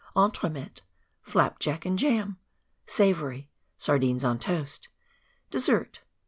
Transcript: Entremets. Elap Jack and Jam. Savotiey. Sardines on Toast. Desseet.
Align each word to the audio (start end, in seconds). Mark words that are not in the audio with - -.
Entremets. 0.15 0.81
Elap 1.27 1.59
Jack 1.59 1.85
and 1.85 1.99
Jam. 1.99 2.39
Savotiey. 2.87 3.49
Sardines 3.77 4.23
on 4.23 4.39
Toast. 4.39 4.87
Desseet. 5.51 5.99